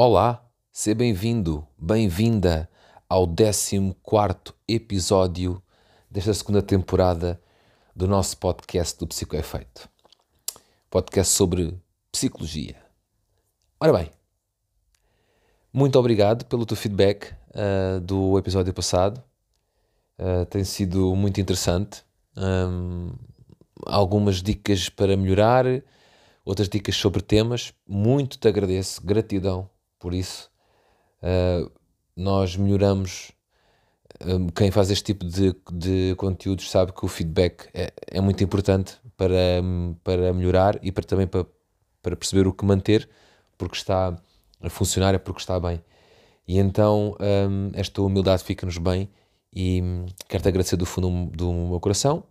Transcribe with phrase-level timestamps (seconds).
[0.00, 2.70] Olá, seja bem-vindo, bem-vinda
[3.08, 3.96] ao 14
[4.68, 5.60] episódio
[6.08, 7.42] desta segunda temporada
[7.96, 9.90] do nosso podcast do Psicoefeito.
[10.88, 11.76] Podcast sobre
[12.12, 12.76] psicologia.
[13.80, 14.08] Ora bem,
[15.72, 19.20] muito obrigado pelo teu feedback uh, do episódio passado.
[20.16, 22.04] Uh, tem sido muito interessante.
[22.36, 23.16] Um,
[23.84, 25.64] algumas dicas para melhorar,
[26.44, 27.74] outras dicas sobre temas.
[27.84, 30.50] Muito te agradeço, gratidão por isso.
[31.22, 31.70] Uh,
[32.16, 33.32] nós melhoramos.
[34.24, 38.42] Um, quem faz este tipo de, de conteúdos sabe que o feedback é, é muito
[38.42, 39.62] importante para,
[40.02, 41.46] para melhorar e para, também para,
[42.02, 43.08] para perceber o que manter,
[43.56, 44.16] porque está
[44.60, 45.80] a funcionar, é porque está bem.
[46.46, 49.08] E então um, esta humildade fica-nos bem
[49.54, 49.82] e
[50.28, 52.24] quero-te agradecer do fundo do meu coração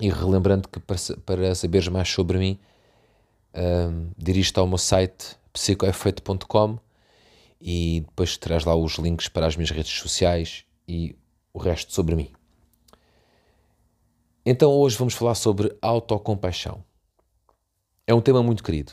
[0.00, 2.58] e relembrando que para, para saberes mais sobre mim,
[3.54, 6.78] um, dirige-te ao meu site psicoefeito.com
[7.60, 11.16] e depois terás lá os links para as minhas redes sociais e
[11.52, 12.32] o resto sobre mim.
[14.44, 16.84] Então hoje vamos falar sobre autocompaixão.
[18.06, 18.92] É um tema muito querido.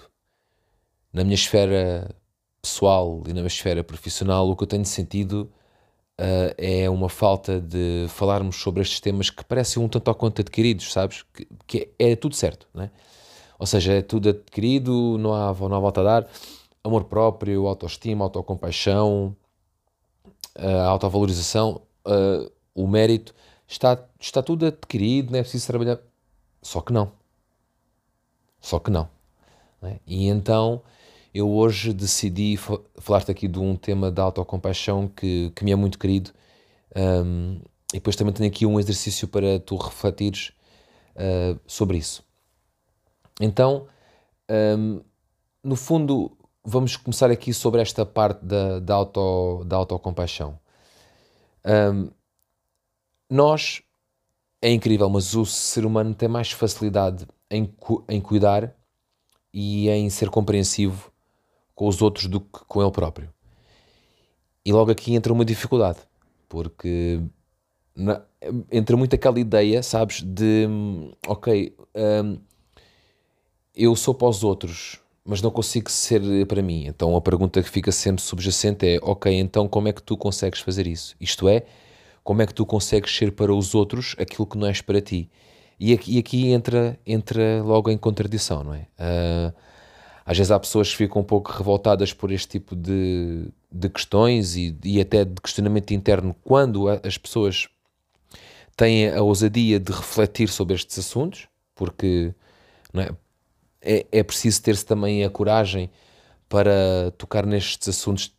[1.12, 2.16] Na minha esfera
[2.62, 5.52] pessoal e na minha esfera profissional, o que eu tenho sentido
[6.20, 10.42] uh, é uma falta de falarmos sobre estes temas que parecem um tanto ao quanto
[10.42, 11.24] adquiridos, sabes?
[11.34, 12.92] Que, que é, é, tudo certo, né?
[13.60, 16.28] Ou seja, é tudo adquirido, não há, não há volta a dar.
[16.84, 19.36] Amor próprio, autoestima, autocompaixão,
[20.56, 23.36] a autovalorização, uh, o mérito,
[23.68, 26.00] está, está tudo adquirido, não é preciso trabalhar.
[26.62, 27.12] Só que não.
[28.62, 29.10] Só que não.
[29.82, 30.00] né?
[30.08, 30.82] E então
[31.34, 32.58] eu hoje decidi
[32.98, 36.32] falar-te aqui de um tema da autocompaixão que, que me é muito querido.
[36.96, 37.60] Um,
[37.94, 40.52] e depois também tenho aqui um exercício para tu refletires
[41.16, 42.24] uh, sobre isso.
[43.40, 43.88] Então,
[44.78, 45.02] um,
[45.64, 50.60] no fundo, vamos começar aqui sobre esta parte da, da, auto, da autocompaixão.
[51.66, 52.10] Um,
[53.30, 53.82] nós,
[54.62, 57.74] é incrível, mas o ser humano tem mais facilidade em,
[58.10, 58.76] em cuidar
[59.54, 61.12] e em ser compreensivo
[61.74, 63.34] com os outros do que com ele próprio.
[64.66, 66.00] E logo aqui entra uma dificuldade,
[66.50, 67.22] porque
[67.96, 68.22] na,
[68.72, 70.68] entra muito aquela ideia, sabes, de
[71.28, 72.38] ok, um,
[73.76, 76.86] eu sou para os outros, mas não consigo ser para mim.
[76.86, 80.60] Então a pergunta que fica sempre subjacente é: ok, então como é que tu consegues
[80.60, 81.16] fazer isso?
[81.20, 81.64] Isto é,
[82.24, 85.30] como é que tu consegues ser para os outros aquilo que não és para ti?
[85.80, 88.88] E aqui, e aqui entra, entra logo em contradição, não é?
[89.00, 89.54] Uh,
[90.26, 94.56] às vezes há pessoas que ficam um pouco revoltadas por este tipo de, de questões
[94.56, 97.68] e, e até de questionamento interno quando as pessoas
[98.76, 102.34] têm a ousadia de refletir sobre estes assuntos, porque
[102.94, 103.12] é?
[103.82, 105.90] É, é preciso ter-se também a coragem
[106.48, 108.34] para tocar nestes assuntos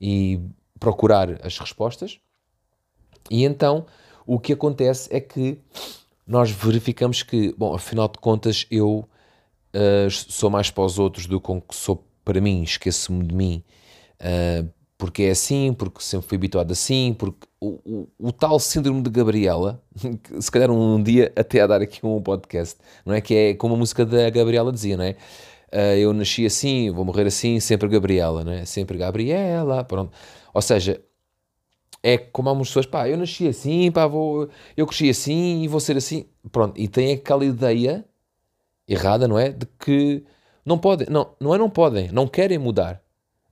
[0.00, 0.40] e
[0.78, 2.18] procurar as respostas.
[3.30, 3.86] E então
[4.26, 5.58] o que acontece é que
[6.26, 9.08] nós verificamos que, bom, afinal de contas, eu
[9.74, 13.64] uh, sou mais para os outros do que sou para mim, esqueço-me de mim,
[14.20, 19.02] uh, porque é assim, porque sempre fui habituado assim, porque o, o, o, tal síndrome
[19.02, 19.82] de Gabriela,
[20.40, 23.20] se calhar um dia até a dar aqui um podcast, não é?
[23.20, 25.16] Que é como a música da Gabriela dizia, não é?
[25.72, 28.64] Uh, eu nasci assim, vou morrer assim, sempre Gabriela, não é?
[28.64, 30.12] Sempre Gabriela, pronto.
[30.54, 31.02] Ou seja,
[32.02, 35.80] é como muitas pessoas, pá, eu nasci assim, pá, vou, eu cresci assim e vou
[35.80, 36.80] ser assim, pronto.
[36.80, 38.04] E tem aquela ideia
[38.88, 39.50] errada, não é?
[39.50, 40.24] De que
[40.64, 43.02] não podem, não, não é não podem, não querem mudar.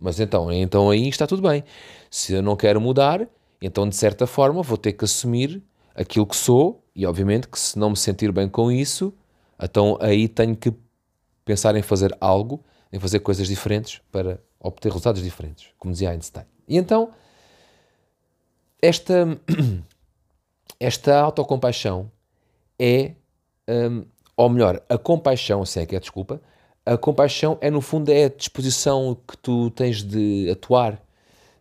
[0.04, 1.64] Mas então, então aí está tudo bem.
[2.10, 3.26] Se eu não quero mudar,
[3.58, 5.62] então de certa forma vou ter que assumir
[5.94, 9.14] aquilo que sou e obviamente que se não me sentir bem com isso,
[9.58, 10.74] então aí tenho que
[11.42, 16.44] pensar em fazer algo, em fazer coisas diferentes para obter resultados diferentes, como dizia Einstein.
[16.68, 17.10] E então
[18.82, 19.40] esta
[20.78, 22.12] esta autocompaixão
[22.78, 23.12] é
[23.66, 24.04] um,
[24.36, 26.42] ou melhor, a compaixão, se é que é desculpa,
[26.86, 31.02] a compaixão é no fundo é a disposição que tu tens de atuar,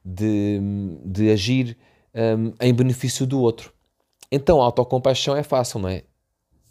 [0.04, 0.60] de,
[1.06, 1.78] de agir
[2.14, 3.74] um, em benefício do outro.
[4.31, 6.04] Então a autocompaixão é fácil, não é?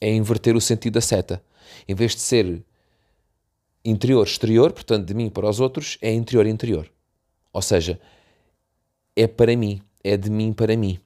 [0.00, 1.42] É inverter o sentido da seta.
[1.88, 2.62] Em vez de ser
[3.84, 6.90] interior-exterior, portanto de mim para os outros, é interior-interior.
[7.52, 7.98] Ou seja,
[9.16, 10.98] é para mim, é de mim para mim.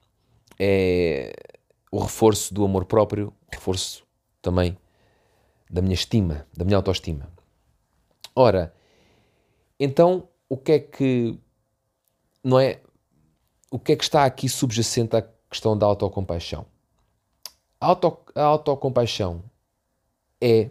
[0.59, 1.33] É
[1.91, 4.03] o reforço do amor próprio, reforço
[4.41, 4.77] também
[5.69, 7.36] da minha estima, da minha autoestima.
[8.39, 8.71] Ora,
[9.79, 11.39] então o que é que
[12.43, 12.81] não é
[13.71, 16.67] o que é que está aqui subjacente à questão da autocompaixão?
[17.81, 19.43] A, auto, a autocompaixão
[20.39, 20.69] é,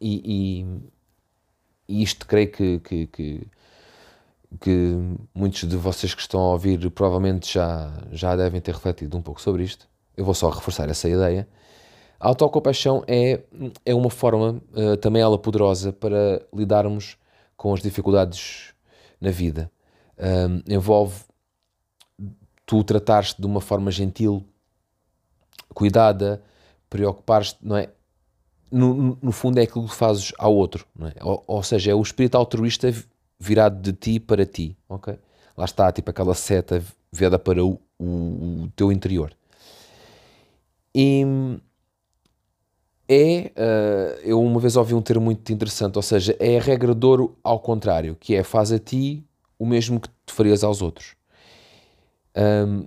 [0.00, 0.66] e, e,
[1.88, 3.48] e, isto creio que, que, que,
[4.60, 4.94] que
[5.34, 9.40] muitos de vocês que estão a ouvir provavelmente já, já devem ter refletido um pouco
[9.40, 9.88] sobre isto.
[10.16, 11.48] Eu vou só reforçar essa ideia.
[12.20, 13.40] A autocompaixão é,
[13.84, 17.16] é uma forma, uh, também ela poderosa, para lidarmos
[17.56, 18.74] com as dificuldades
[19.20, 19.70] na vida.
[20.68, 21.24] Envolve
[22.70, 24.44] tu tratares-te de uma forma gentil,
[25.74, 26.40] cuidada,
[26.88, 27.88] preocupares-te, não é?
[28.70, 31.14] No, no, fundo é aquilo que fazes ao outro, não é?
[31.20, 32.94] Ou, ou, seja, é o espírito altruísta
[33.40, 35.18] virado de ti para ti, ok?
[35.56, 36.80] Lá está, tipo aquela seta
[37.10, 39.32] virada para o, o, o teu interior.
[40.94, 41.24] E
[43.12, 46.94] é, uh, eu uma vez ouvi um termo muito interessante, ou seja, é a regra
[46.94, 49.26] de ouro ao contrário, que é faz a ti
[49.58, 51.16] o mesmo que tu farias aos outros.
[52.36, 52.86] Um,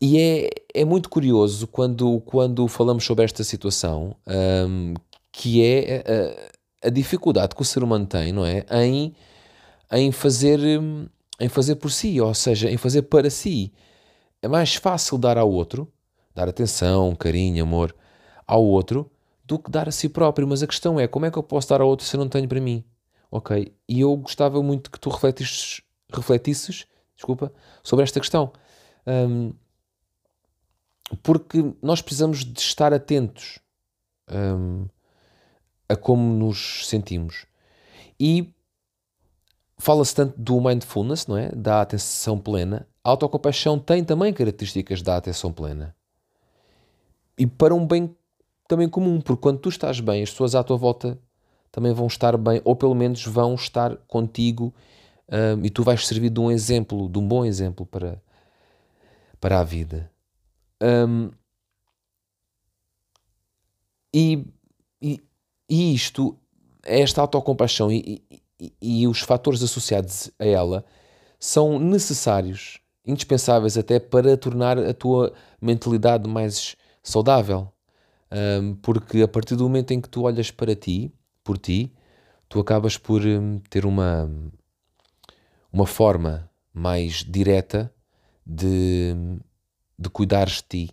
[0.00, 4.16] e é, é muito curioso quando, quando falamos sobre esta situação,
[4.68, 4.94] um,
[5.30, 6.02] que é
[6.82, 8.66] a, a, dificuldade que o ser humano tem, não é?
[8.84, 9.14] Em,
[9.92, 10.58] em, fazer,
[11.38, 13.72] em fazer por si, ou seja, em fazer para si.
[14.42, 15.88] É mais fácil dar ao outro,
[16.34, 17.94] dar atenção, carinho, amor
[18.46, 19.10] ao outro,
[19.44, 20.46] do que dar a si próprio.
[20.46, 22.28] Mas a questão é, como é que eu posso dar ao outro se eu não
[22.28, 22.84] tenho para mim?
[23.30, 23.74] Ok?
[23.88, 25.80] E eu gostava muito que tu refletisses,
[26.12, 26.86] refletisses
[27.22, 27.52] desculpa,
[27.82, 28.52] sobre esta questão.
[29.06, 29.52] Um,
[31.22, 33.58] porque nós precisamos de estar atentos
[34.30, 34.86] um,
[35.88, 37.46] a como nos sentimos.
[38.18, 38.52] E
[39.78, 41.50] fala-se tanto do mindfulness, não é?
[41.50, 42.86] Da atenção plena.
[43.04, 45.94] A autocompaixão tem também características da atenção plena.
[47.42, 48.14] E para um bem
[48.68, 51.18] também comum, porque quando tu estás bem, as pessoas à tua volta
[51.72, 54.72] também vão estar bem, ou pelo menos vão estar contigo
[55.28, 58.22] um, e tu vais servir de um exemplo, de um bom exemplo para,
[59.40, 60.08] para a vida.
[60.80, 61.32] Um,
[64.14, 64.46] e,
[65.02, 65.20] e,
[65.68, 66.38] e, isto,
[66.84, 68.22] esta autocompaixão e,
[68.60, 70.84] e, e os fatores associados a ela
[71.40, 77.72] são necessários, indispensáveis até para tornar a tua mentalidade mais saudável.
[78.30, 81.12] Um, porque a partir do momento em que tu olhas para ti,
[81.44, 81.92] por ti,
[82.48, 84.30] tu acabas por um, ter uma,
[85.72, 87.92] uma forma mais direta
[88.46, 89.14] de,
[89.98, 90.86] de cuidares de ti,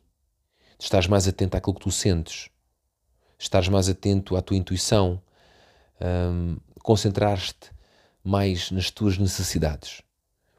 [0.77, 2.49] de estares mais atento àquilo que tu sentes,
[3.37, 5.21] estares mais atento à tua intuição,
[6.01, 7.71] um, concentrar-te
[8.23, 10.01] mais nas tuas necessidades.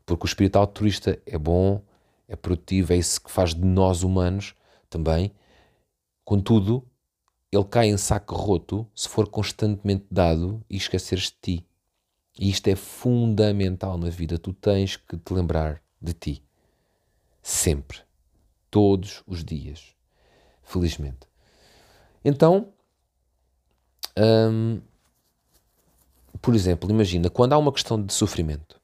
[0.07, 1.83] Porque o espírito altruísta é bom,
[2.27, 4.55] é produtivo, é isso que faz de nós humanos
[4.89, 5.33] também.
[6.31, 6.87] Contudo,
[7.51, 11.67] ele cai em saco roto se for constantemente dado e esqueceres de ti.
[12.39, 14.39] E isto é fundamental na vida.
[14.39, 16.45] Tu tens que te lembrar de ti.
[17.43, 17.99] Sempre.
[18.71, 19.97] Todos os dias.
[20.63, 21.27] Felizmente.
[22.25, 22.73] Então,
[24.17, 24.81] hum,
[26.41, 28.81] por exemplo, imagina, quando há uma questão de sofrimento,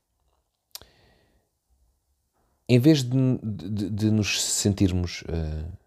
[2.68, 5.85] em vez de, de, de nos sentirmos uh,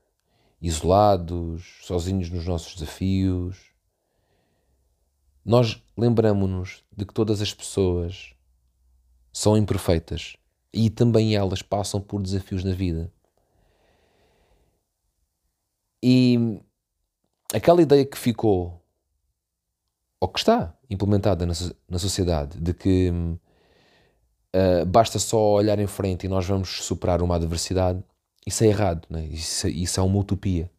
[0.61, 3.57] isolados, sozinhos nos nossos desafios,
[5.45, 8.33] nós lembramos-nos de que todas as pessoas
[9.31, 10.35] são imperfeitas
[10.73, 13.11] e também elas passam por desafios na vida.
[16.03, 16.61] E
[17.53, 18.81] aquela ideia que ficou,
[20.19, 21.53] ou que está implementada na,
[21.89, 27.35] na sociedade, de que uh, basta só olhar em frente e nós vamos superar uma
[27.35, 28.03] adversidade,
[28.45, 29.25] isso é errado, né?
[29.25, 30.69] isso, isso é uma utopia.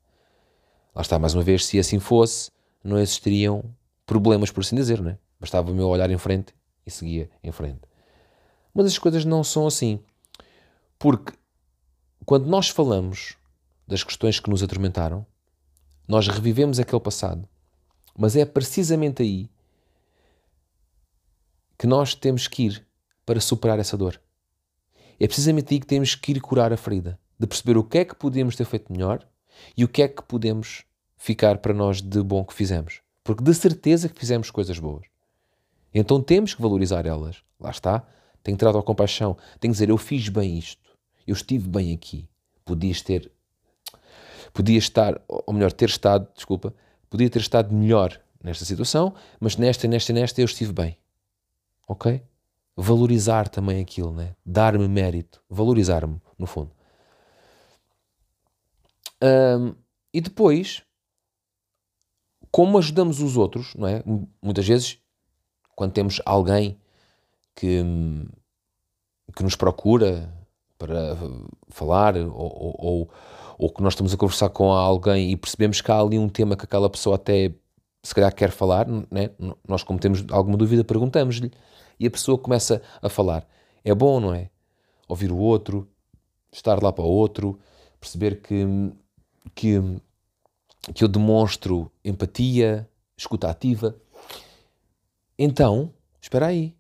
[0.95, 2.50] Lá está, mais uma vez, se assim fosse,
[2.83, 3.64] não existiriam
[4.05, 5.19] problemas, por assim dizer, né?
[5.38, 7.81] Bastava o meu olhar em frente e seguia em frente.
[8.75, 10.00] Mas as coisas não são assim.
[10.99, 11.33] Porque
[12.26, 13.37] quando nós falamos
[13.87, 15.25] das questões que nos atormentaram,
[16.07, 17.49] nós revivemos aquele passado.
[18.19, 19.49] Mas é precisamente aí
[21.79, 22.87] que nós temos que ir
[23.25, 24.21] para superar essa dor.
[25.19, 28.04] É precisamente aí que temos que ir curar a ferida, de perceber o que é
[28.04, 29.26] que podemos ter feito melhor
[29.75, 30.85] e o que é que podemos
[31.16, 33.00] ficar para nós de bom que fizemos.
[33.25, 35.06] Porque de certeza que fizemos coisas boas.
[35.94, 37.42] Então temos que valorizar elas.
[37.59, 38.06] Lá está.
[38.42, 39.38] Tenho que a compaixão.
[39.59, 40.90] Tenho que dizer, eu fiz bem isto.
[41.26, 42.28] Eu estive bem aqui.
[42.62, 43.32] Podias ter...
[44.52, 46.75] Podia estar, ou melhor, ter estado, desculpa,
[47.09, 50.99] podia ter estado melhor nesta situação, mas nesta, nesta, nesta eu estive bem.
[51.87, 52.20] Ok?
[52.76, 54.35] Valorizar também aquilo, né?
[54.44, 55.40] Dar-me mérito.
[55.49, 56.73] Valorizar-me, no fundo.
[59.23, 59.75] Um,
[60.12, 60.83] e depois,
[62.50, 64.03] como ajudamos os outros, não é?
[64.43, 64.99] Muitas vezes,
[65.77, 66.79] quando temos alguém
[67.55, 67.83] que,
[69.37, 70.33] que nos procura
[70.79, 71.17] para
[71.69, 73.11] falar, ou, ou,
[73.59, 76.57] ou, que nós estamos a conversar com alguém e percebemos que há ali um tema
[76.57, 77.53] que aquela pessoa até
[78.03, 79.31] se calhar quer falar, né?
[79.69, 81.53] nós, como temos alguma dúvida, perguntamos-lhe
[81.99, 83.47] e a pessoa começa a falar.
[83.85, 84.49] É bom, não é?
[85.07, 85.87] Ouvir o outro,
[86.50, 87.59] estar lá para o outro,
[88.00, 88.65] perceber que,
[89.54, 89.78] que,
[90.94, 93.97] que eu demonstro empatia, escuta ativa.
[95.38, 96.75] Então, espera aí.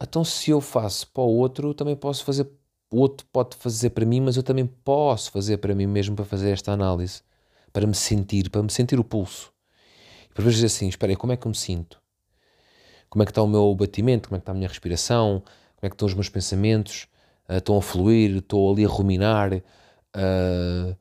[0.00, 2.48] Então, se eu faço para o outro, também posso fazer.
[2.90, 6.24] O outro pode fazer para mim, mas eu também posso fazer para mim mesmo para
[6.24, 7.22] fazer esta análise,
[7.72, 9.52] para me sentir, para me sentir o pulso.
[10.30, 12.00] E por vezes assim, espera aí, como é que eu me sinto?
[13.08, 14.28] Como é que está o meu batimento?
[14.28, 15.42] Como é que está a minha respiração?
[15.76, 17.08] Como é que estão os meus pensamentos?
[17.48, 18.36] Uh, estão a fluir?
[18.36, 19.52] Estou ali a ruminar?
[19.54, 20.96] Uh,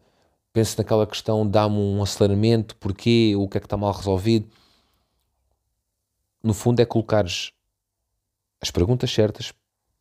[0.56, 3.34] penso naquela questão, dá-me um aceleramento, porquê?
[3.36, 4.48] O que é que está mal resolvido?
[6.42, 7.52] No fundo é colocares
[8.62, 9.52] as perguntas certas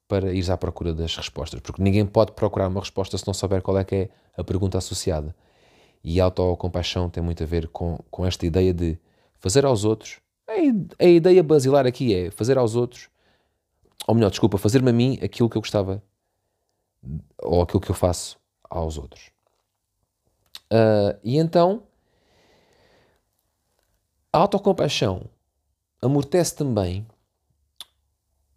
[0.06, 3.62] para ires à procura das respostas, porque ninguém pode procurar uma resposta se não souber
[3.62, 5.34] qual é que é a pergunta associada.
[6.04, 8.96] E a autocompaixão tem muito a ver com, com esta ideia de
[9.40, 10.20] fazer aos outros.
[10.48, 13.08] A, a ideia basilar aqui é fazer aos outros,
[14.06, 16.00] ou melhor, desculpa, fazer-me a mim aquilo que eu gostava,
[17.42, 18.38] ou aquilo que eu faço
[18.70, 19.33] aos outros.
[20.74, 21.84] Uh, e então,
[24.32, 25.30] a autocompaixão
[26.02, 27.06] amortece também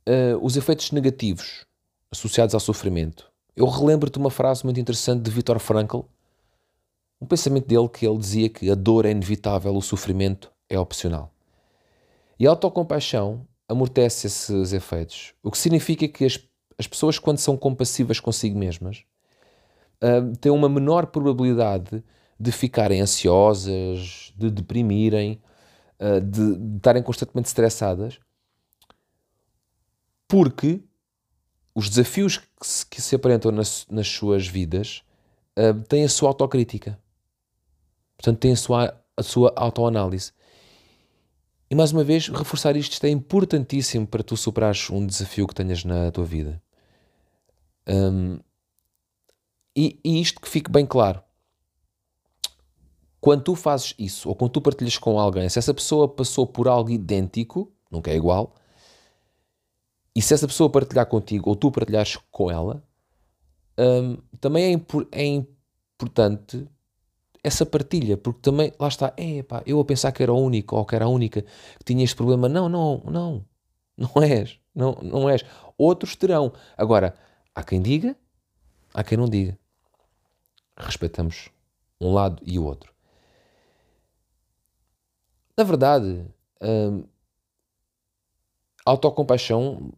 [0.10, 1.68] uh, os efeitos negativos
[2.10, 3.32] associados ao sofrimento.
[3.56, 6.00] Eu relembro-te uma frase muito interessante de Viktor Frankl,
[7.22, 11.32] um pensamento dele que ele dizia que a dor é inevitável, o sofrimento é opcional.
[12.40, 16.40] E a autocompaixão amortece esses efeitos, o que significa que as,
[16.80, 19.04] as pessoas, quando são compassivas consigo mesmas,
[20.04, 22.04] uh, têm uma menor probabilidade
[22.40, 25.42] de ficarem ansiosas, de deprimirem,
[26.00, 28.20] uh, de, de estarem constantemente estressadas,
[30.28, 30.84] porque
[31.74, 35.04] os desafios que se, que se aparentam nas, nas, suas vidas
[35.58, 37.00] uh, têm a sua autocrítica.
[38.18, 40.32] Portanto, têm a sua, a sua autoanálise.
[41.70, 45.54] E mais uma vez, reforçar isto, isto é importantíssimo para tu superares um desafio que
[45.54, 46.62] tenhas na tua vida.
[47.88, 48.40] Um,
[49.78, 51.22] e, e, isto que fique bem claro.
[53.22, 56.68] Quando tu fazes isso, ou quando tu partilhas com alguém, se essa pessoa passou por
[56.68, 58.56] algo idêntico, nunca é igual,
[60.16, 62.84] e se essa pessoa partilhar contigo ou tu partilhares com ela,
[63.78, 66.68] um, também é, impor, é, importante
[67.44, 70.76] essa partilha, porque também, lá está, é pá, eu a pensar que era o único
[70.76, 72.50] ou que era a única que tinha este problema.
[72.50, 73.46] Não, não, não,
[73.96, 75.46] não és, não, não és.
[75.78, 76.52] Outros terão.
[76.76, 77.14] Agora,
[77.54, 78.18] há quem diga,
[78.94, 79.58] há quem não diga.
[80.78, 81.50] Respeitamos
[82.00, 82.94] um lado e o outro.
[85.58, 86.24] Na verdade,
[86.62, 87.04] hum,
[88.86, 89.92] autocompaixão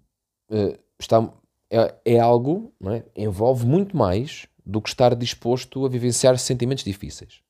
[0.50, 1.31] uh, está,
[1.69, 3.03] é, é algo, é?
[3.15, 7.41] envolve muito mais do que estar disposto a vivenciar sentimentos difíceis.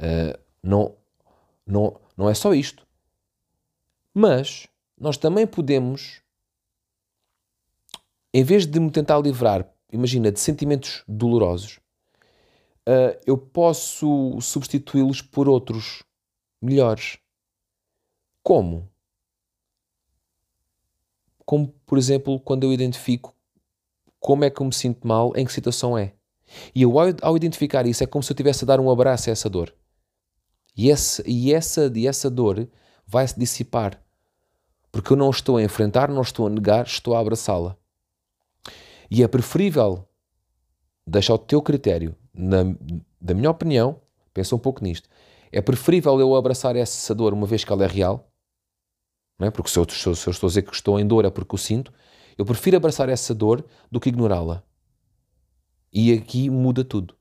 [0.00, 0.96] Uh, não,
[1.66, 2.86] não, não é só isto.
[4.14, 4.66] Mas
[4.98, 6.22] nós também podemos,
[8.32, 11.78] em vez de me tentar livrar, imagina, de sentimentos dolorosos,
[12.88, 16.02] uh, eu posso substituí-los por outros
[16.60, 17.18] melhores.
[18.42, 18.90] Como?
[21.48, 23.34] como por exemplo quando eu identifico
[24.20, 26.12] como é que eu me sinto mal, em que situação é.
[26.74, 26.92] E eu,
[27.22, 29.72] ao, identificar isso, é como se eu estivesse a dar um abraço a essa dor.
[30.76, 32.68] E, esse, e, essa, e essa dor
[33.06, 34.02] vai se dissipar.
[34.90, 37.76] Porque eu não estou a enfrentar, não estou a negar, estou a abraçá-la.
[39.10, 40.06] E é preferível,
[41.06, 42.58] deixar o teu critério, na,
[43.20, 44.00] da minha opinião,
[44.32, 45.08] pensa um pouco nisto,
[45.50, 48.30] é preferível eu abraçar essa dor uma vez que ela é real,
[49.38, 49.50] não é?
[49.50, 51.58] porque se eu, se eu estou a dizer que estou em dor é porque o
[51.58, 51.92] sinto,
[52.36, 54.62] eu prefiro abraçar essa dor do que ignorá-la.
[55.92, 57.16] E aqui muda tudo.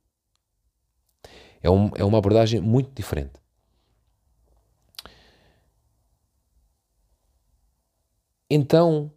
[1.62, 3.40] É, um, é uma abordagem muito diferente.
[8.50, 9.12] Então,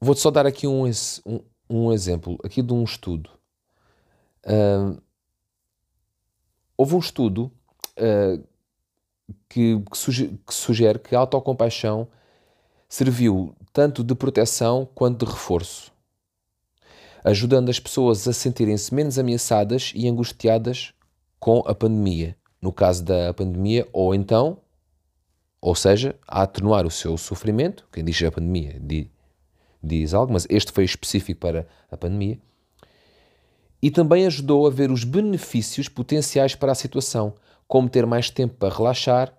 [0.00, 0.84] vou-te só dar aqui um,
[1.24, 1.40] um,
[1.76, 3.30] um, exemplo, aqui de um estudo.
[4.44, 5.00] Uh,
[6.76, 7.50] houve um estudo
[7.98, 8.44] uh,
[9.48, 12.08] que, que, suge, que sugere que a autocompaixão
[12.88, 15.92] serviu tanto de proteção quanto de reforço,
[17.24, 20.92] ajudando as pessoas a sentirem-se menos ameaçadas e angustiadas
[21.40, 24.58] com a pandemia, no caso da pandemia, ou então,
[25.60, 29.08] ou seja, a atenuar o seu sofrimento, quem diz a pandemia diz,
[29.84, 32.38] diz algo, mas este foi específico para a pandemia,
[33.82, 37.34] e também ajudou a ver os benefícios potenciais para a situação,
[37.68, 39.36] como ter mais tempo para relaxar,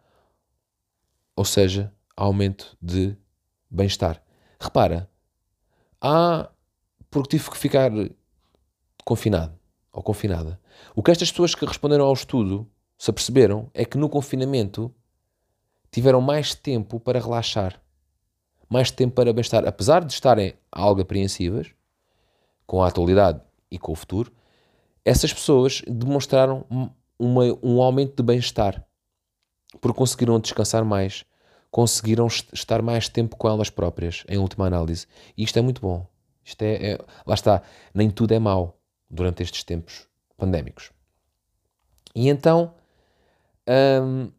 [1.35, 3.15] ou seja, aumento de
[3.69, 4.21] bem-estar.
[4.59, 5.09] Repara,
[5.99, 6.49] há
[7.09, 7.91] porque tive que ficar
[9.03, 9.57] confinado
[9.91, 10.59] ou confinada.
[10.95, 14.93] O que estas pessoas que responderam ao estudo se aperceberam, é que no confinamento
[15.91, 17.81] tiveram mais tempo para relaxar,
[18.69, 19.67] mais tempo para bem-estar.
[19.67, 21.67] Apesar de estarem algo apreensivas
[22.65, 24.31] com a atualidade e com o futuro,
[25.03, 26.65] essas pessoas demonstraram
[27.19, 28.85] uma, um aumento de bem-estar
[29.79, 31.25] porque conseguiram descansar mais,
[31.69, 35.07] conseguiram estar mais tempo com elas próprias, em última análise.
[35.37, 36.05] E isto é muito bom.
[36.43, 37.61] Isto é, é lá está,
[37.93, 38.79] nem tudo é mau
[39.09, 40.07] durante estes tempos
[40.37, 40.91] pandémicos.
[42.13, 42.73] E então
[43.67, 44.31] hum,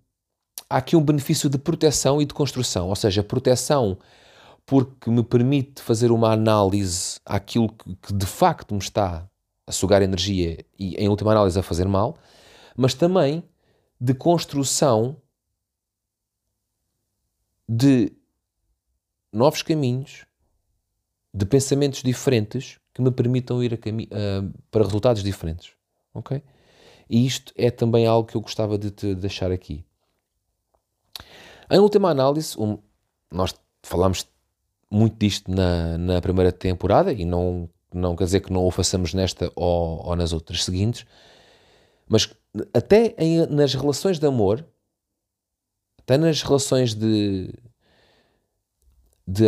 [0.68, 3.98] há aqui um benefício de proteção e de construção, ou seja, proteção
[4.64, 9.28] porque me permite fazer uma análise àquilo que, de facto me está
[9.66, 12.16] a sugar energia e, em última análise, a fazer mal,
[12.76, 13.44] mas também
[14.00, 15.16] de construção
[17.68, 18.12] de
[19.32, 20.26] novos caminhos,
[21.32, 23.78] de pensamentos diferentes que me permitam ir uh,
[24.70, 25.72] para resultados diferentes.
[26.14, 26.42] Ok?
[27.08, 29.84] E isto é também algo que eu gostava de te deixar aqui.
[31.70, 32.78] Em última análise, um,
[33.30, 34.26] nós falamos
[34.90, 39.12] muito disto na, na primeira temporada e não, não quer dizer que não o façamos
[39.12, 41.06] nesta ou, ou nas outras seguintes,
[42.08, 42.32] mas
[42.72, 44.64] até em, nas relações de amor,
[45.98, 47.52] até nas relações de,
[49.26, 49.44] de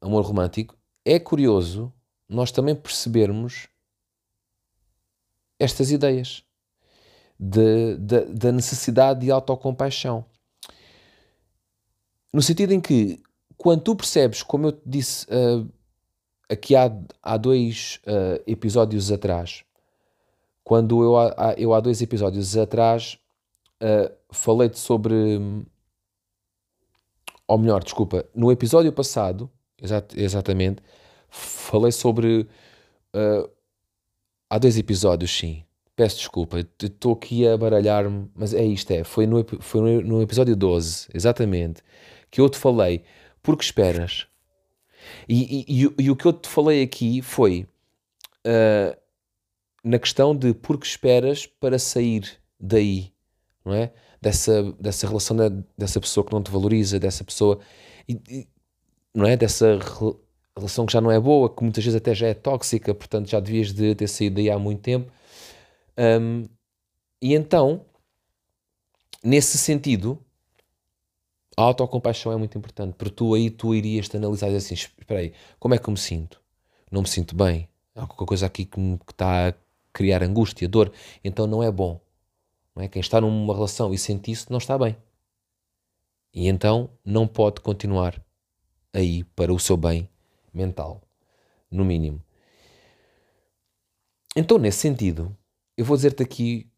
[0.00, 1.92] amor romântico, é curioso
[2.28, 3.68] nós também percebermos
[5.58, 6.44] estas ideias
[7.38, 10.24] de, de, da necessidade de autocompaixão.
[12.32, 13.20] No sentido em que,
[13.56, 15.68] quando tu percebes, como eu te disse uh,
[16.48, 16.90] aqui há,
[17.22, 19.64] há dois uh, episódios atrás,
[20.64, 21.14] quando eu,
[21.56, 23.18] eu há dois episódios atrás
[23.82, 25.40] uh, falei-te sobre.
[27.46, 30.82] Ou melhor, desculpa, no episódio passado, exat, exatamente,
[31.28, 32.46] falei sobre.
[33.14, 33.48] Uh,
[34.50, 35.64] há dois episódios, sim.
[35.96, 39.02] Peço desculpa, estou aqui a baralhar-me, mas é isto, é.
[39.02, 41.82] Foi no, foi no episódio 12, exatamente,
[42.30, 43.02] que eu te falei,
[43.42, 44.26] porque esperas.
[45.28, 47.66] E, e, e, e o que eu te falei aqui foi.
[48.46, 48.96] Uh,
[49.82, 53.12] na questão de por que esperas para sair daí,
[53.64, 53.92] não é?
[54.20, 57.60] Dessa, dessa relação, da, dessa pessoa que não te valoriza, dessa pessoa,
[59.14, 59.36] não é?
[59.36, 59.78] Dessa
[60.56, 63.40] relação que já não é boa, que muitas vezes até já é tóxica, portanto já
[63.40, 65.10] devias de ter saído daí há muito tempo.
[65.96, 66.48] Um,
[67.22, 67.84] e então,
[69.22, 70.18] nesse sentido,
[71.58, 75.32] a autocompaixão é muito importante, porque tu aí tu irias te analisar assim, espera aí,
[75.58, 76.40] como é que eu me sinto?
[76.88, 77.68] Não me sinto bem?
[77.96, 79.52] Há qualquer coisa aqui que, me, está
[79.92, 80.92] criar angústia, dor,
[81.24, 82.00] então não é bom.
[82.76, 82.86] Não é?
[82.86, 84.96] Quem está numa relação e sente isso não está bem.
[86.32, 88.22] E então não pode continuar
[88.92, 90.08] aí para o seu bem
[90.54, 91.02] mental,
[91.68, 92.22] no mínimo.
[94.36, 95.36] Então, nesse sentido,
[95.76, 96.70] eu vou dizer-te aqui,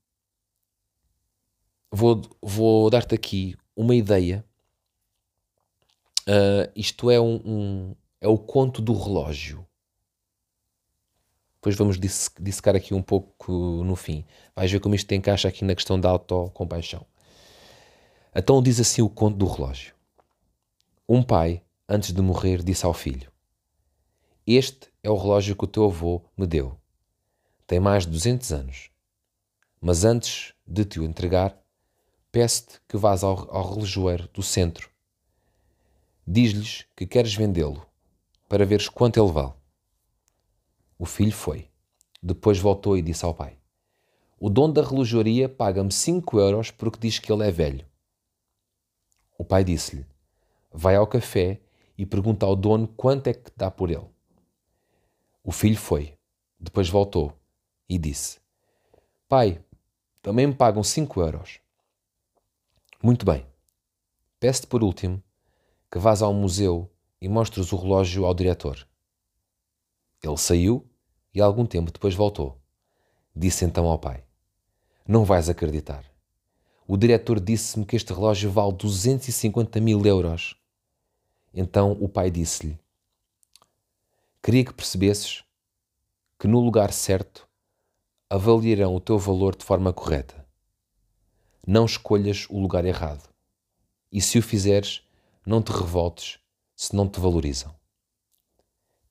[1.93, 4.43] vou, vou dar-te aqui uma ideia.
[6.31, 9.66] Uh, isto é um, um, é o conto do relógio.
[11.57, 14.25] Depois vamos dissecar aqui um pouco no fim.
[14.55, 17.05] Vais ver como isto encaixa aqui na questão da autocompaixão.
[18.33, 19.93] Então diz assim o conto do relógio.
[21.09, 23.29] Um pai, antes de morrer, disse ao filho:
[24.47, 26.81] Este é o relógio que o teu avô me deu.
[27.66, 28.90] Tem mais de 200 anos.
[29.81, 31.59] Mas antes de te o entregar,
[32.31, 34.90] peço-te que vás ao, ao relojoeiro do centro.
[36.33, 37.85] Diz-lhes que queres vendê-lo,
[38.49, 39.53] para veres quanto ele vale.
[40.97, 41.69] O filho foi.
[42.23, 43.59] Depois voltou e disse ao pai:
[44.38, 47.85] O dono da relojoaria paga-me 5 euros porque diz que ele é velho.
[49.37, 50.07] O pai disse-lhe:
[50.73, 51.61] Vai ao café
[51.99, 54.07] e pergunta ao dono quanto é que dá por ele.
[55.43, 56.16] O filho foi.
[56.61, 57.37] Depois voltou
[57.88, 58.38] e disse:
[59.29, 59.61] Pai,
[60.23, 61.59] também me pagam 5 euros.
[63.03, 63.45] Muito bem.
[64.38, 65.21] Peço-te por último
[65.90, 66.88] que vás ao museu
[67.20, 68.87] e mostres o relógio ao diretor.
[70.22, 70.88] Ele saiu
[71.35, 72.61] e algum tempo depois voltou.
[73.35, 74.22] Disse então ao pai:
[75.07, 76.05] Não vais acreditar.
[76.87, 80.57] O diretor disse-me que este relógio vale 250 mil euros.
[81.53, 82.79] Então o pai disse-lhe:
[84.42, 85.44] Queria que percebesses
[86.38, 87.48] que no lugar certo
[88.29, 90.46] avaliarão o teu valor de forma correta.
[91.66, 93.29] Não escolhas o lugar errado.
[94.11, 95.03] E se o fizeres,
[95.46, 96.38] não te revoltes
[96.76, 97.74] se não te valorizam.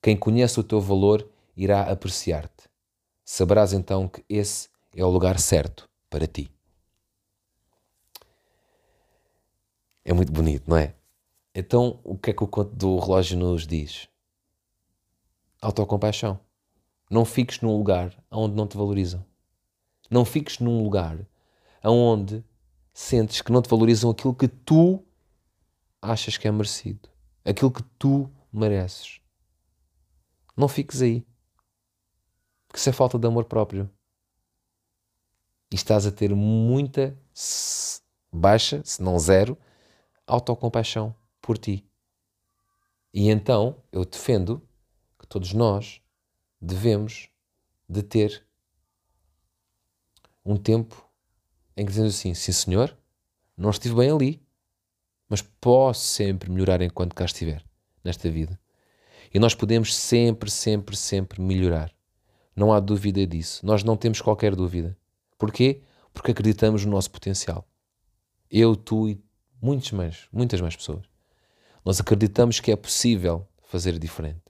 [0.01, 2.69] Quem conhece o teu valor irá apreciar-te.
[3.25, 6.51] Saberás então que esse é o lugar certo para ti.
[10.03, 10.95] É muito bonito, não é?
[11.53, 14.07] Então, o que é que o conto do relógio nos diz?
[15.61, 16.39] Autocompaixão.
[17.11, 19.25] Não fiques num lugar onde não te valorizam.
[20.09, 21.19] Não fiques num lugar
[21.83, 22.43] onde
[22.93, 25.03] sentes que não te valorizam aquilo que tu
[26.01, 27.09] achas que é merecido,
[27.43, 29.21] aquilo que tu mereces.
[30.55, 31.25] Não fiques aí.
[32.67, 33.89] Porque isso é falta de amor próprio.
[35.71, 37.17] E estás a ter muita
[38.31, 39.57] baixa, se não zero,
[40.27, 41.87] autocompaixão por ti.
[43.13, 44.61] E então eu defendo
[45.17, 46.01] que todos nós
[46.61, 47.29] devemos
[47.87, 48.45] de ter
[50.45, 51.07] um tempo
[51.75, 52.97] em que dizemos assim, sim senhor,
[53.57, 54.45] não estive bem ali,
[55.29, 57.63] mas posso sempre melhorar enquanto cá estiver,
[58.03, 58.59] nesta vida.
[59.33, 61.93] E nós podemos sempre, sempre, sempre melhorar.
[62.55, 63.63] Não há dúvida disso.
[63.65, 64.97] Nós não temos qualquer dúvida.
[65.37, 65.83] Porquê?
[66.11, 67.65] Porque acreditamos no nosso potencial.
[68.49, 69.21] Eu, tu e
[69.61, 71.05] muitos mais, muitas mais pessoas.
[71.85, 74.41] Nós acreditamos que é possível fazer diferente.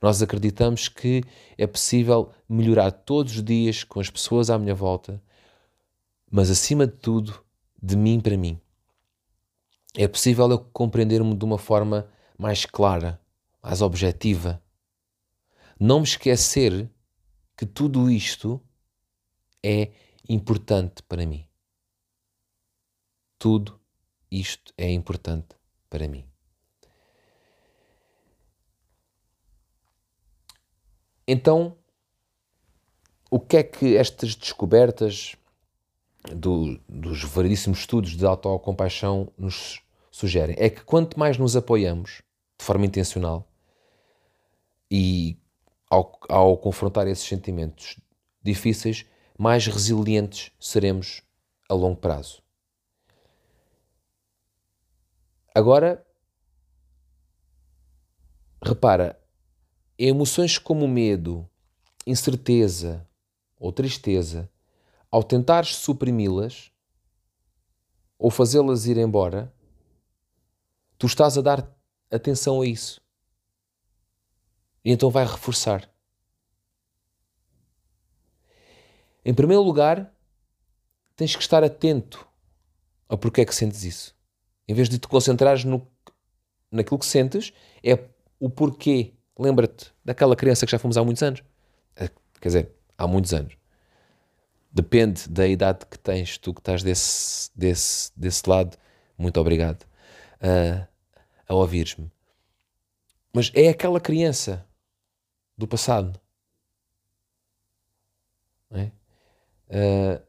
[0.00, 1.22] Nós acreditamos que
[1.58, 5.22] é possível melhorar todos os dias com as pessoas à minha volta,
[6.30, 7.44] mas acima de tudo,
[7.82, 8.58] de mim para mim.
[9.96, 13.20] É possível eu compreender-me de uma forma mais clara,
[13.62, 14.62] mais objetiva.
[15.78, 16.90] Não me esquecer
[17.56, 18.60] que tudo isto
[19.62, 19.92] é
[20.28, 21.46] importante para mim.
[23.38, 23.80] Tudo
[24.30, 25.54] isto é importante
[25.88, 26.26] para mim.
[31.26, 31.76] Então,
[33.30, 35.36] o que é que estas descobertas
[36.34, 39.83] do, dos variedíssimos estudos de autocompaixão nos
[40.14, 40.54] sugerem?
[40.58, 42.22] É que quanto mais nos apoiamos
[42.56, 43.50] de forma intencional
[44.88, 45.36] e
[45.90, 47.98] ao, ao confrontar esses sentimentos
[48.40, 49.04] difíceis,
[49.36, 51.20] mais resilientes seremos
[51.68, 52.40] a longo prazo.
[55.52, 56.06] Agora,
[58.62, 59.20] repara,
[59.98, 61.48] emoções como medo,
[62.06, 63.08] incerteza
[63.58, 64.48] ou tristeza,
[65.10, 66.70] ao tentares suprimi-las
[68.16, 69.52] ou fazê-las ir embora,
[71.04, 71.70] tu estás a dar
[72.10, 72.98] atenção a isso.
[74.82, 75.86] E então vai reforçar.
[79.22, 80.10] Em primeiro lugar,
[81.14, 82.26] tens que estar atento
[83.06, 84.16] a porquê é que sentes isso.
[84.66, 85.86] Em vez de te concentrares no,
[86.70, 87.98] naquilo que sentes, é
[88.40, 91.42] o porquê Lembra-te daquela criança que já fomos há muitos anos.
[91.96, 92.08] Eh,
[92.40, 93.58] quer dizer, há muitos anos.
[94.70, 98.78] Depende da idade que tens, tu que estás desse, desse, desse lado.
[99.18, 99.84] Muito obrigado
[100.40, 100.86] uh,
[101.48, 102.10] a ouvires-me.
[103.32, 104.66] Mas é aquela criança
[105.56, 106.20] do passado.
[108.70, 108.90] É?
[109.68, 110.22] Uh,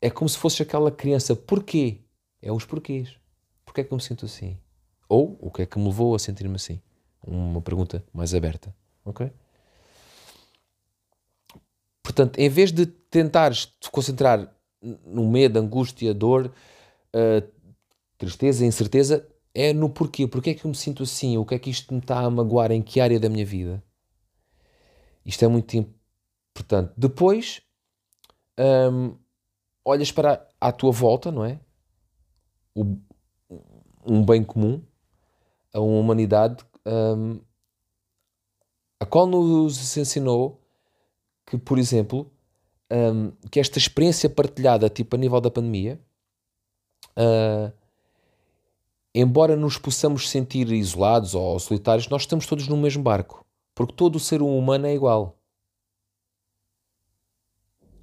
[0.00, 1.34] é como se fosse aquela criança.
[1.34, 2.00] Porquê?
[2.40, 3.16] É os porquês.
[3.64, 4.58] Porquê é que eu me sinto assim?
[5.08, 6.80] Ou o que é que me levou a sentir-me assim?
[7.26, 8.74] uma pergunta mais aberta.
[9.04, 9.30] Ok?
[12.02, 16.52] Portanto, em vez de tentares te concentrar no medo, angústia, dor,
[17.14, 17.48] uh,
[18.16, 20.26] tristeza, incerteza, é no porquê.
[20.26, 21.36] Porquê é que eu me sinto assim?
[21.36, 22.70] O que é que isto me está a magoar?
[22.70, 23.82] Em que área da minha vida?
[25.24, 26.92] Isto é muito importante.
[26.96, 27.60] Depois,
[28.58, 29.16] um,
[29.84, 31.60] olhas para a, tua volta, não é?
[32.74, 32.96] O,
[34.06, 34.82] um bem comum,
[35.72, 37.40] a uma humanidade um,
[39.00, 40.60] a qual nos ensinou
[41.46, 42.30] que, por exemplo,
[42.90, 46.00] um, que esta experiência partilhada, tipo a nível da pandemia,
[47.16, 47.72] uh,
[49.14, 53.44] embora nos possamos sentir isolados ou solitários, nós estamos todos no mesmo barco,
[53.74, 55.38] porque todo o ser humano é igual.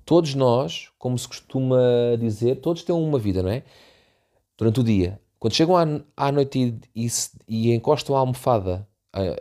[0.05, 1.79] Todos nós, como se costuma
[2.19, 3.63] dizer, todos têm uma vida, não é?
[4.57, 5.19] Durante o dia.
[5.39, 5.75] Quando chegam
[6.15, 7.09] à, noite e, e,
[7.47, 8.87] e, encostam a almofada,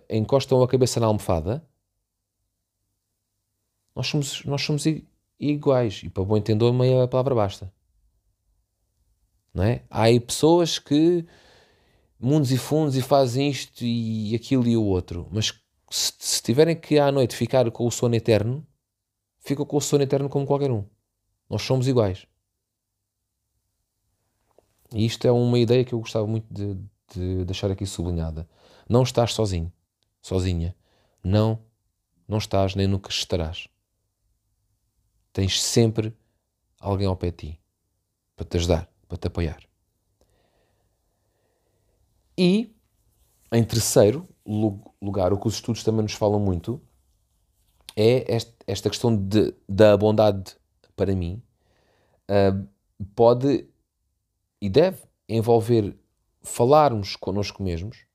[0.08, 1.64] encostam a cabeça na almofada,
[3.94, 4.84] nós somos, nós somos
[5.38, 6.02] iguais.
[6.02, 7.72] E para bom entender, meia palavra basta.
[9.52, 9.84] Não é?
[9.88, 11.24] Há aí pessoas que
[12.18, 15.52] mundos e fundos e fazem isto e aquilo e o outro, mas
[15.90, 18.66] se, se tiverem que à noite ficar com o sono eterno,
[19.38, 20.84] ficam com o sono eterno como qualquer um.
[21.48, 22.26] Nós somos iguais.
[24.92, 26.74] E isto é uma ideia que eu gostava muito de,
[27.14, 28.48] de deixar aqui sublinhada.
[28.88, 29.72] Não estás sozinho,
[30.22, 30.74] sozinha.
[31.22, 31.58] Não,
[32.28, 33.68] não estás nem nunca estarás.
[35.32, 36.16] Tens sempre
[36.78, 37.60] alguém ao pé de ti
[38.36, 39.73] para te ajudar, para te apoiar.
[42.36, 42.74] E,
[43.52, 44.28] em terceiro
[45.00, 46.80] lugar, o que os estudos também nos falam muito
[47.96, 48.24] é
[48.66, 50.56] esta questão de, da bondade
[50.96, 51.42] para mim.
[52.28, 52.66] Uh,
[53.14, 53.68] pode
[54.60, 55.96] e deve envolver
[56.42, 58.06] falarmos connosco mesmos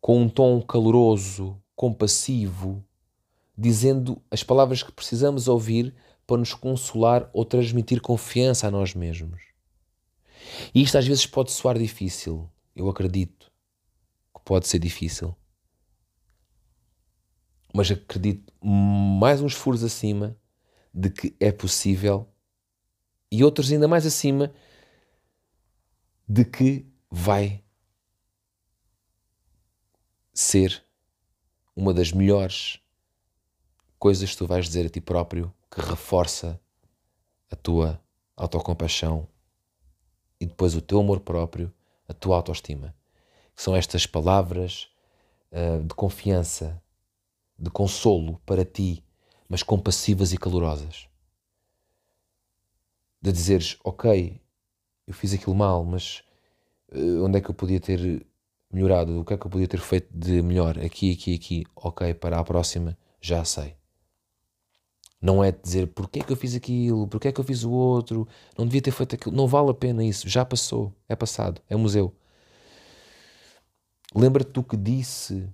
[0.00, 2.84] com um tom caloroso, compassivo,
[3.56, 5.94] dizendo as palavras que precisamos ouvir
[6.26, 9.42] para nos consolar ou transmitir confiança a nós mesmos.
[10.74, 12.48] E isto às vezes pode soar difícil.
[12.76, 13.50] Eu acredito
[14.34, 15.34] que pode ser difícil.
[17.74, 20.38] Mas acredito mais uns furos acima
[20.92, 22.28] de que é possível
[23.32, 24.54] e outros ainda mais acima
[26.28, 27.64] de que vai
[30.34, 30.84] ser
[31.74, 32.78] uma das melhores
[33.98, 36.60] coisas que tu vais dizer a ti próprio que reforça
[37.50, 38.02] a tua
[38.36, 39.28] autocompaixão
[40.40, 41.72] e depois o teu amor próprio,
[42.08, 42.94] a tua autoestima.
[43.54, 44.88] Que são estas palavras
[45.52, 46.82] uh, de confiança,
[47.58, 49.02] de consolo para ti,
[49.48, 51.08] mas compassivas e calorosas.
[53.20, 54.40] De dizeres, ok,
[55.06, 56.22] eu fiz aquilo mal, mas
[56.92, 58.26] uh, onde é que eu podia ter
[58.70, 59.20] melhorado?
[59.20, 60.78] O que é que eu podia ter feito de melhor?
[60.78, 61.64] Aqui, aqui, aqui.
[61.74, 63.76] Ok, para a próxima, já sei.
[65.20, 67.70] Não é dizer porque é que eu fiz aquilo, porque é que eu fiz o
[67.70, 69.34] outro, não devia ter feito aquilo.
[69.34, 72.14] Não vale a pena isso, já passou, é passado, é museu.
[74.14, 75.48] Lembra-te do que disse,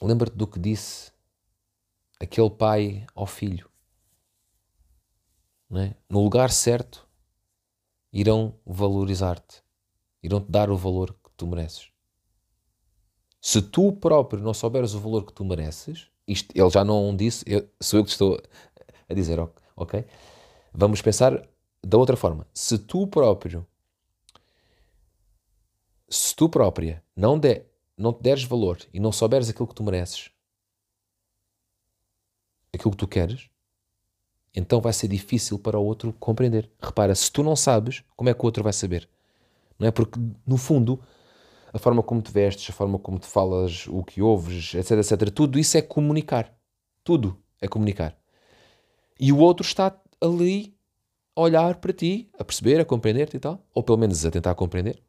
[0.00, 1.12] lembra-te do que disse
[2.20, 3.68] aquele pai ao filho.
[5.76, 5.94] É?
[6.08, 7.06] No lugar certo,
[8.12, 9.62] irão valorizar-te,
[10.22, 11.90] irão-te dar o valor que tu mereces.
[13.40, 17.44] Se tu próprio não souberes o valor que tu mereces, isto, ele já não disse,
[17.46, 18.40] eu, sou eu que estou
[19.08, 19.38] a dizer,
[19.76, 20.04] ok?
[20.72, 21.46] Vamos pensar
[21.82, 22.46] da outra forma.
[22.52, 23.66] Se tu próprio,
[26.08, 27.62] se tu própria não, de,
[27.96, 30.30] não te deres valor e não souberes aquilo que tu mereces,
[32.72, 33.48] aquilo que tu queres,
[34.54, 36.70] então vai ser difícil para o outro compreender.
[36.80, 39.08] Repara, se tu não sabes, como é que o outro vai saber?
[39.78, 39.90] Não é?
[39.90, 41.02] Porque, no fundo,
[41.74, 45.28] a forma como te vestes, a forma como te falas, o que ouves, etc, etc.
[45.30, 46.56] Tudo isso é comunicar.
[47.02, 48.16] Tudo é comunicar.
[49.18, 50.78] E o outro está ali
[51.34, 54.54] a olhar para ti, a perceber, a compreender-te e tal, ou pelo menos a tentar
[54.54, 55.02] compreender.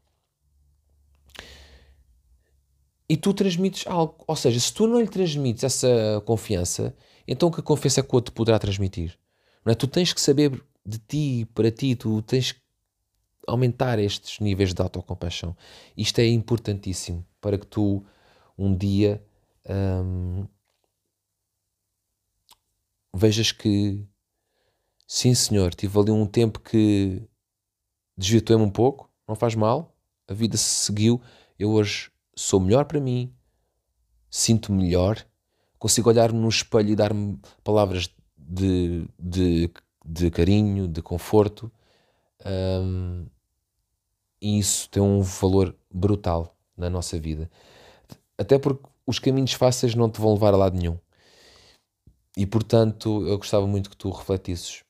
[3.08, 4.16] E tu transmites algo.
[4.28, 6.96] Ou seja, se tu não lhe transmites essa confiança,
[7.28, 9.16] então que confiança é que o outro poderá transmitir?
[9.64, 9.76] Não é?
[9.76, 12.65] Tu tens que saber de ti, para ti, tu tens que
[13.48, 15.56] aumentar estes níveis de autocompaixão.
[15.96, 18.04] Isto é importantíssimo para que tu
[18.58, 19.24] um dia
[19.70, 20.48] hum,
[23.14, 24.06] vejas que
[25.08, 27.22] sim senhor, tive ali um tempo que
[28.18, 29.96] desvirtuei-me um pouco, não faz mal,
[30.28, 31.22] a vida se seguiu,
[31.58, 33.34] eu hoje sou melhor para mim,
[34.30, 35.26] sinto-me melhor,
[35.78, 39.72] consigo olhar no espelho e dar-me palavras de, de,
[40.06, 41.72] de carinho, de conforto.
[42.46, 43.28] Um,
[44.46, 47.50] e isso tem um valor brutal na nossa vida.
[48.38, 51.00] Até porque os caminhos fáceis não te vão levar a lado nenhum.
[52.38, 54.84] E portanto, eu gostava muito que tu refletisses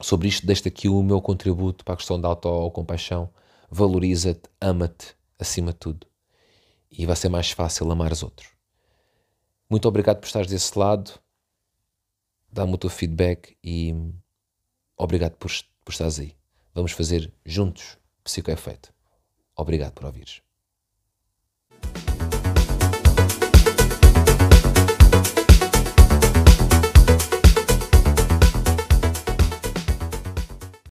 [0.00, 0.44] sobre isto.
[0.44, 3.32] Deste aqui o meu contributo para a questão da autocompaixão.
[3.70, 6.04] Valoriza-te, ama-te acima de tudo.
[6.90, 8.48] E vai ser mais fácil amar os outros.
[9.70, 11.12] Muito obrigado por estares desse lado.
[12.50, 13.94] Dá-me o teu feedback e
[14.96, 15.48] obrigado por,
[15.84, 16.34] por estares aí.
[16.74, 18.90] Vamos fazer juntos Psicoefeito.
[19.54, 20.42] Obrigado por ouvires.